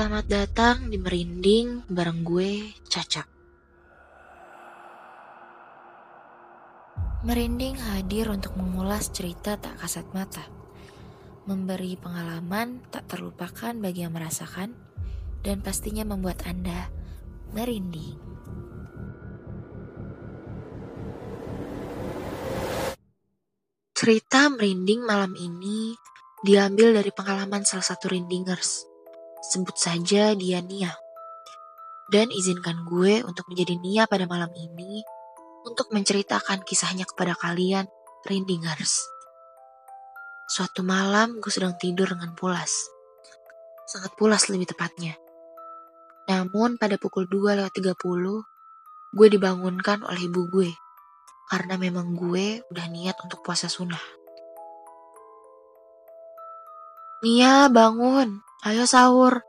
Selamat 0.00 0.32
datang 0.32 0.88
di 0.88 0.96
Merinding 0.96 1.84
bareng 1.92 2.24
gue, 2.24 2.72
Caca. 2.88 3.20
Merinding 7.20 7.76
hadir 7.76 8.32
untuk 8.32 8.56
mengulas 8.56 9.12
cerita 9.12 9.60
tak 9.60 9.76
kasat 9.76 10.08
mata. 10.16 10.40
Memberi 11.44 12.00
pengalaman 12.00 12.80
tak 12.88 13.12
terlupakan 13.12 13.76
bagi 13.76 14.00
yang 14.00 14.16
merasakan 14.16 14.72
dan 15.44 15.60
pastinya 15.60 16.08
membuat 16.08 16.48
Anda 16.48 16.88
merinding. 17.52 18.16
Cerita 23.92 24.48
merinding 24.48 25.04
malam 25.04 25.36
ini 25.36 25.92
diambil 26.40 26.96
dari 26.96 27.12
pengalaman 27.12 27.68
salah 27.68 27.84
satu 27.84 28.08
rindingers. 28.08 28.89
Sebut 29.40 29.72
saja 29.76 30.36
dia 30.36 30.60
Nia. 30.60 30.92
Dan 32.12 32.28
izinkan 32.28 32.84
gue 32.84 33.24
untuk 33.24 33.48
menjadi 33.48 33.80
Nia 33.80 34.04
pada 34.04 34.28
malam 34.28 34.52
ini 34.52 35.00
untuk 35.64 35.92
menceritakan 35.92 36.64
kisahnya 36.64 37.08
kepada 37.08 37.32
kalian, 37.36 37.88
rindingers. 38.28 39.04
Suatu 40.50 40.84
malam 40.84 41.40
gue 41.40 41.52
sedang 41.52 41.78
tidur 41.80 42.10
dengan 42.12 42.36
pulas. 42.36 42.90
Sangat 43.88 44.12
pulas 44.18 44.50
lebih 44.52 44.68
tepatnya. 44.68 45.16
Namun 46.28 46.76
pada 46.76 46.98
pukul 47.00 47.26
2 47.26 47.58
lewat 47.58 47.72
30, 47.74 47.96
gue 49.14 49.26
dibangunkan 49.30 50.04
oleh 50.06 50.30
ibu 50.30 50.46
gue 50.46 50.70
karena 51.50 51.74
memang 51.74 52.14
gue 52.14 52.62
udah 52.70 52.86
niat 52.86 53.18
untuk 53.26 53.42
puasa 53.42 53.66
sunnah. 53.66 54.02
Nia 57.26 57.66
bangun, 57.66 58.38
ayo 58.60 58.84
sahur, 58.84 59.40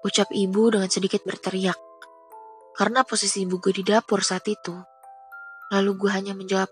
ucap 0.00 0.32
ibu 0.32 0.72
dengan 0.72 0.88
sedikit 0.88 1.20
berteriak. 1.28 1.76
Karena 2.72 3.04
posisi 3.04 3.44
ibu 3.44 3.60
gue 3.60 3.72
di 3.72 3.84
dapur 3.84 4.24
saat 4.24 4.48
itu. 4.48 4.72
Lalu 5.72 5.90
gue 5.96 6.10
hanya 6.12 6.32
menjawab, 6.32 6.70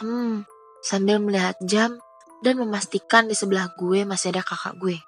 hmm, 0.00 0.44
sambil 0.84 1.20
melihat 1.24 1.56
jam 1.64 1.96
dan 2.44 2.58
memastikan 2.60 3.30
di 3.30 3.36
sebelah 3.38 3.72
gue 3.76 4.04
masih 4.04 4.34
ada 4.36 4.44
kakak 4.44 4.76
gue. 4.76 4.98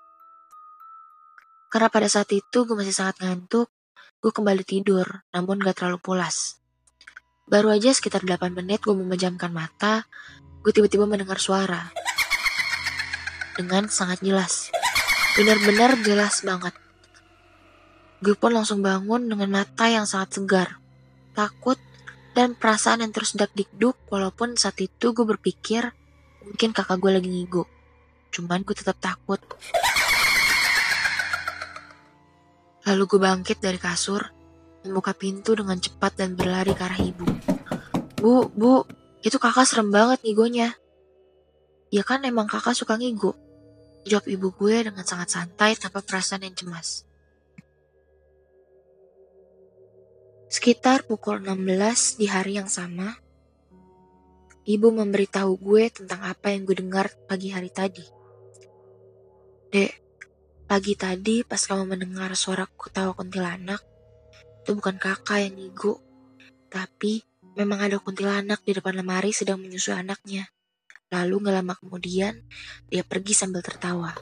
Karena 1.69 1.89
pada 1.91 2.09
saat 2.09 2.31
itu 2.33 2.65
gue 2.65 2.77
masih 2.79 2.95
sangat 2.95 3.21
ngantuk, 3.21 3.69
gue 4.23 4.33
kembali 4.33 4.65
tidur, 4.65 5.27
namun 5.35 5.61
gak 5.61 5.83
terlalu 5.83 6.01
pulas. 6.01 6.63
Baru 7.45 7.69
aja 7.69 7.93
sekitar 7.93 8.25
8 8.25 8.55
menit 8.55 8.81
gue 8.81 8.97
memejamkan 8.97 9.53
mata, 9.53 10.09
gue 10.65 10.73
tiba-tiba 10.73 11.05
mendengar 11.05 11.37
suara. 11.37 11.93
Dengan 13.59 13.93
sangat 13.93 14.25
jelas. 14.25 14.74
Benar-benar 15.35 15.99
jelas 16.07 16.47
banget. 16.47 16.71
Gue 18.23 18.39
pun 18.39 18.55
langsung 18.55 18.87
bangun 18.87 19.27
dengan 19.27 19.51
mata 19.51 19.91
yang 19.91 20.07
sangat 20.07 20.39
segar. 20.39 20.79
Takut 21.35 21.75
dan 22.39 22.55
perasaan 22.55 23.03
yang 23.03 23.11
terus 23.11 23.35
dak-dikduk 23.35 23.99
walaupun 24.15 24.55
saat 24.55 24.79
itu 24.79 25.11
gue 25.11 25.27
berpikir 25.27 25.91
mungkin 26.47 26.71
kakak 26.71 27.03
gue 27.03 27.19
lagi 27.19 27.27
ngigo. 27.27 27.67
Cuman 28.31 28.63
gue 28.63 28.79
tetap 28.79 28.95
takut. 29.03 29.43
Lalu 32.87 33.03
gue 33.11 33.19
bangkit 33.19 33.59
dari 33.59 33.83
kasur 33.83 34.31
membuka 34.87 35.19
pintu 35.19 35.59
dengan 35.59 35.83
cepat 35.83 36.15
dan 36.15 36.39
berlari 36.39 36.79
ke 36.79 36.83
arah 36.87 37.01
ibu. 37.03 37.27
Bu, 38.23 38.55
bu, 38.55 38.87
itu 39.27 39.35
kakak 39.43 39.67
serem 39.67 39.91
banget 39.91 40.23
ngigonya. 40.23 40.79
Ya 41.91 42.07
kan 42.07 42.23
emang 42.23 42.47
kakak 42.47 42.79
suka 42.79 42.95
ngigo. 42.95 43.35
Jawab 44.05 44.29
ibu 44.29 44.53
gue 44.53 44.85
dengan 44.85 45.05
sangat 45.05 45.33
santai 45.33 45.81
tanpa 45.81 46.05
perasaan 46.05 46.45
yang 46.45 46.53
cemas. 46.53 47.09
Sekitar 50.53 51.09
pukul 51.09 51.41
16 51.41 52.21
di 52.21 52.29
hari 52.29 52.61
yang 52.61 52.69
sama, 52.69 53.17
ibu 54.69 54.89
memberitahu 54.93 55.57
gue 55.57 55.91
tentang 55.91 56.21
apa 56.25 56.53
yang 56.53 56.69
gue 56.69 56.77
dengar 56.79 57.11
pagi 57.27 57.51
hari 57.51 57.73
tadi. 57.73 58.05
Dek, 59.73 59.93
pagi 60.69 60.95
tadi 60.95 61.43
pas 61.43 61.59
kamu 61.59 61.97
mendengar 61.97 62.31
suara 62.39 62.69
ketawa 62.71 63.17
kuntilanak, 63.17 63.83
itu 64.63 64.71
bukan 64.77 64.97
kakak 65.01 65.49
yang 65.49 65.57
ngigo, 65.59 65.99
tapi 66.69 67.25
memang 67.57 67.89
ada 67.89 67.97
kuntilanak 67.99 68.61
di 68.63 68.73
depan 68.77 69.01
lemari 69.01 69.33
sedang 69.33 69.59
menyusui 69.59 69.97
anaknya. 69.97 70.49
Lalu 71.13 71.35
gak 71.45 71.55
lama 71.61 71.75
kemudian, 71.77 72.41
dia 72.89 73.03
pergi 73.05 73.33
sambil 73.37 73.61
tertawa. 73.61 74.15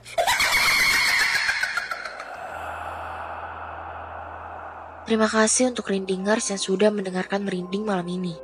Terima 5.03 5.27
kasih 5.27 5.75
untuk 5.75 5.91
Rindingers 5.91 6.55
yang 6.55 6.63
sudah 6.63 6.89
mendengarkan 6.95 7.43
Merinding 7.43 7.83
malam 7.85 8.07
ini. 8.07 8.39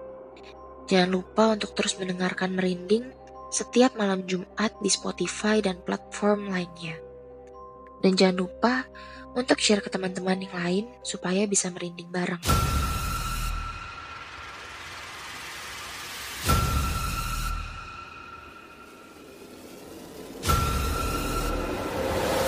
Jangan 0.91 1.11
lupa 1.11 1.55
untuk 1.55 1.73
terus 1.73 1.95
mendengarkan 1.97 2.53
Merinding 2.53 3.09
setiap 3.49 3.97
malam 3.97 4.27
Jumat 4.29 4.77
di 4.83 4.91
Spotify 4.93 5.65
dan 5.65 5.81
platform 5.81 6.53
lainnya. 6.53 6.99
Dan 8.05 8.15
jangan 8.19 8.37
lupa 8.43 8.85
untuk 9.39 9.63
share 9.63 9.81
ke 9.81 9.89
teman-teman 9.89 10.45
yang 10.45 10.55
lain 10.55 10.85
supaya 11.07 11.47
bisa 11.47 11.71
merinding 11.71 12.11
bareng. 12.11 12.43